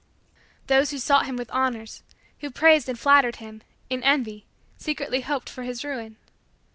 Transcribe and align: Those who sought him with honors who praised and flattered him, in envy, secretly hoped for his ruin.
Those 0.65 0.89
who 0.89 0.97
sought 0.97 1.27
him 1.27 1.35
with 1.35 1.51
honors 1.51 2.01
who 2.39 2.49
praised 2.49 2.89
and 2.89 2.97
flattered 2.97 3.35
him, 3.35 3.61
in 3.87 4.01
envy, 4.01 4.47
secretly 4.79 5.21
hoped 5.21 5.47
for 5.47 5.61
his 5.61 5.83
ruin. 5.85 6.17